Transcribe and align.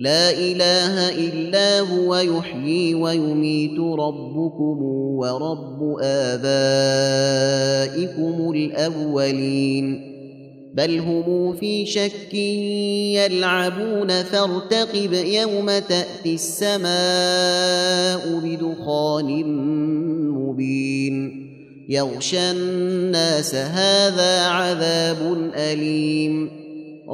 لا 0.00 0.30
إله 0.30 1.08
إلا 1.08 1.80
هو 1.80 2.16
يحيي 2.16 2.94
ويميت 2.94 3.78
ربكم 3.78 4.82
ورب 5.20 5.96
آبائكم 6.02 6.40
الأولين. 8.50 10.10
بل 10.74 10.98
هم 10.98 11.56
في 11.56 11.86
شك 11.86 12.34
يلعبون 13.14 14.22
فارتقب 14.22 15.12
يوم 15.12 15.66
تأتي 15.66 16.34
السماء 16.34 16.80
بدخان 18.44 19.44
مبين. 20.32 21.46
يغشى 21.88 22.50
الناس 22.50 23.54
هذا 23.54 24.46
عذاب 24.46 25.50
أليم. 25.54 26.59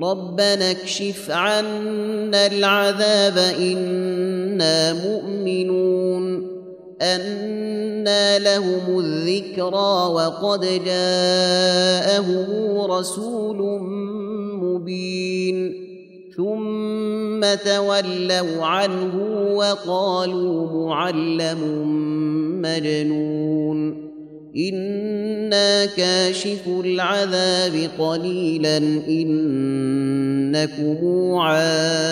ربنا 0.02 0.70
اكشف 0.70 1.30
عنا 1.30 2.46
العذاب 2.46 3.38
أنا 3.38 4.92
مؤمنون 4.92 6.56
أنى 7.02 8.38
لهم 8.38 8.98
الذكرى 8.98 10.12
وقد 10.12 10.60
جاءهم 10.84 12.46
رسول 12.90 13.80
مبين 14.62 15.86
ثم 16.36 17.40
تولوا 17.64 18.64
عنه 18.64 19.14
وقالوا 19.54 20.86
معلم 20.86 21.60
مجنون 22.62 24.15
أنا 24.56 25.86
كاشف 25.86 26.68
العذاب 26.68 27.90
قليلا 27.98 28.76
انكم 29.08 30.98
عائدون 31.34 32.06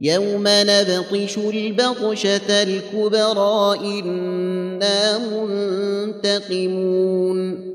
يوم 0.00 0.44
نبطش 0.46 1.38
البطشه 1.38 2.62
الكبرى 2.62 3.78
أنا 4.00 5.18
منتقمون 6.14 7.67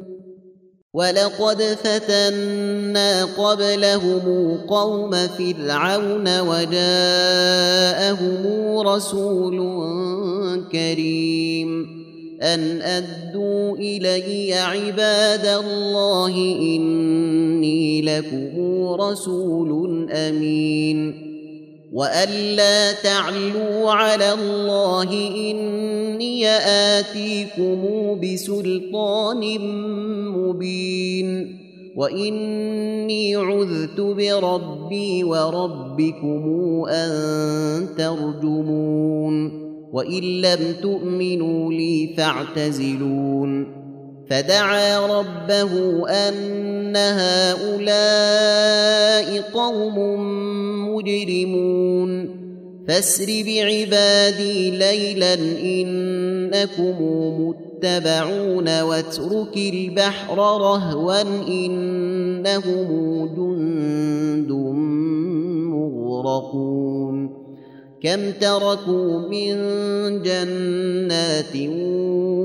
ولقد 0.94 1.61
فتنا 1.61 3.25
قبلهم 3.25 4.58
قوم 4.67 5.11
فرعون 5.11 6.39
وجاءهم 6.39 8.37
رسول 8.87 9.58
كريم. 10.71 12.03
ان 12.42 12.82
ادوا 12.82 13.77
الي 13.77 14.53
عباد 14.53 15.64
الله 15.65 16.36
اني 16.61 18.02
لكم 18.02 18.59
رسول 19.02 20.11
امين. 20.11 21.33
وان 21.93 22.30
لا 22.30 22.92
تعلوا 22.92 23.92
على 23.92 24.33
الله 24.33 25.09
اني 25.52 26.48
اتيكم 26.48 27.81
بسلطان 28.20 29.59
مبين 30.30 31.59
واني 31.95 33.36
عذت 33.36 34.02
بربي 34.02 35.23
وربكم 35.23 36.83
ان 36.89 37.87
ترجمون 37.98 39.64
وان 39.93 40.42
لم 40.42 40.76
تؤمنوا 40.82 41.73
لي 41.73 42.14
فاعتزلون 42.17 43.83
فدعا 44.30 45.08
ربه 45.20 46.03
ان 46.09 46.95
هؤلاء 46.95 48.33
قوم 49.53 49.99
مجرمون. 51.03 52.43
فاسر 52.87 53.25
بعبادي 53.25 54.71
ليلا 54.71 55.33
إنكم 55.64 56.95
متبعون 57.39 58.81
واترك 58.81 59.58
البحر 59.58 60.37
رهوا 60.37 61.21
إنهم 61.47 62.87
جند 63.36 64.52
مغرقون. 65.73 67.30
كم 68.03 68.31
تركوا 68.31 69.30
من 69.30 69.55
جنات 70.21 71.55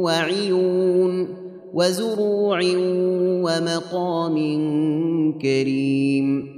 وعيون 0.04 1.28
وزروع 1.74 2.60
ومقام 3.44 4.36
كريم. 5.38 6.57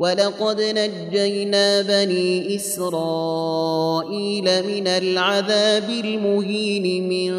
ولقد 0.00 0.60
نجينا 0.60 1.82
بني 1.82 2.56
اسرائيل 2.56 4.44
من 4.44 4.88
العذاب 4.88 5.90
المهين 6.04 7.08
من 7.08 7.32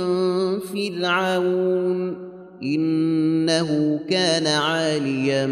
فرعون 0.59 2.31
انه 2.63 3.99
كان 4.09 4.47
عاليا 4.47 5.45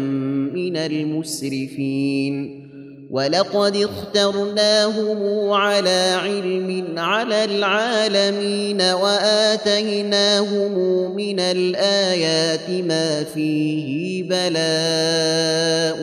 من 0.54 0.76
المسرفين 0.76 2.60
ولقد 3.10 3.76
اخترناهم 3.76 5.50
على 5.50 6.16
علم 6.22 6.98
على 6.98 7.44
العالمين 7.44 8.82
واتيناهم 8.82 10.74
من 11.16 11.40
الايات 11.40 12.70
ما 12.70 13.24
فيه 13.24 14.22
بلاء 14.22 16.00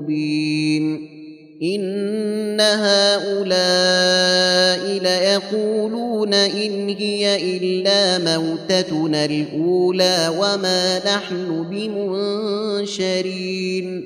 مبين. 0.00 1.08
إن 1.62 2.60
هؤلاء 2.60 3.42
ليقولون 5.02 6.34
إن 6.34 6.88
هي 6.88 7.56
إلا 7.56 8.18
موتتنا 8.18 9.24
الأولى 9.24 10.34
وما 10.38 10.98
نحن 10.98 11.66
بمنشرين. 11.70 14.04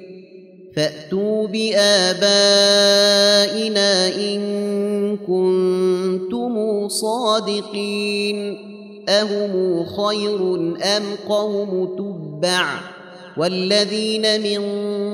فأتوا 0.77 1.47
بآبائنا 1.47 2.49
إن 4.09 4.41
كنتم 5.17 6.89
صادقين. 6.89 8.59
أهم 9.09 9.85
خير 9.85 10.55
أم 10.97 11.03
قوم 11.29 11.97
تبع؟ 11.99 12.94
والذين 13.37 14.41
من 14.41 14.63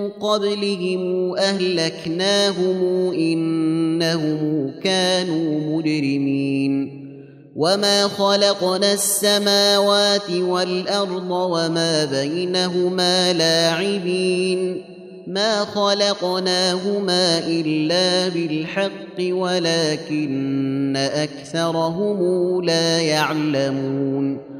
قبلهم 0.09 1.35
أهلكناهم 1.37 2.83
إنهم 3.13 4.71
كانوا 4.85 5.77
مجرمين. 5.77 7.01
وما 7.57 8.09
خلقنا 8.09 8.93
السماوات 8.93 10.31
والأرض 10.31 11.31
وما 11.31 12.05
بينهما 12.05 13.33
لاعبين. 13.33 14.83
ما 15.27 15.65
خلقناهما 15.65 17.39
إلا 17.47 18.29
بالحق 18.29 19.21
ولكن 19.21 20.97
أكثرهم 20.97 22.63
لا 22.65 23.01
يعلمون. 23.01 24.60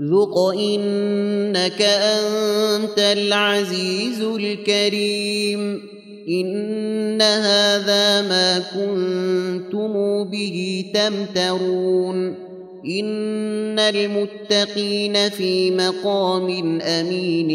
ذق 0.00 0.38
انك 0.38 1.82
انت 1.82 2.98
العزيز 2.98 4.20
الكريم 4.20 5.82
ان 6.28 7.22
هذا 7.22 8.22
ما 8.22 8.58
كنتم 8.58 10.24
به 10.24 10.84
تمترون 10.94 12.34
ان 12.84 13.78
المتقين 13.78 15.28
في 15.30 15.70
مقام 15.70 16.80
امين 16.80 17.48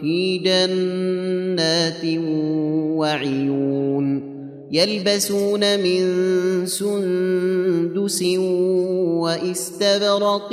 في 0.00 0.38
جنات 0.38 2.04
وعيون 2.98 4.32
يلبسون 4.72 5.80
من 5.80 6.02
سندس 6.66 8.22
واستبرق 9.22 10.52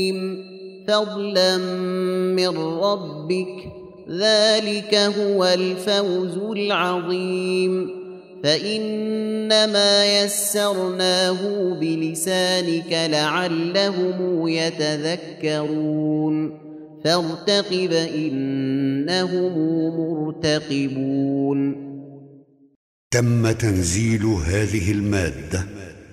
فضلا 0.91 1.57
من 2.35 2.57
ربك. 2.57 3.71
ذلك 4.09 4.95
هو 4.95 5.45
الفوز 5.45 6.37
العظيم. 6.37 7.89
فإنما 8.43 10.23
يسرناه 10.23 11.73
بلسانك 11.73 12.91
لعلهم 12.91 14.47
يتذكرون. 14.47 16.57
فارتقب 17.03 17.91
إنهم 18.15 19.53
مرتقبون. 19.99 21.91
تم 23.11 23.51
تنزيل 23.51 24.25
هذه 24.25 24.91
المادة 24.91 25.65